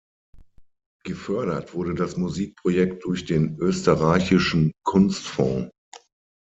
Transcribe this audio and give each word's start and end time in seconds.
Gefördert 1.03 1.75
wurde 1.75 1.93
das 1.93 2.17
Musikprojekt 2.17 3.05
durch 3.05 3.23
den 3.25 3.55
österreichischen 3.59 4.71
Kunstfonds. 4.83 5.69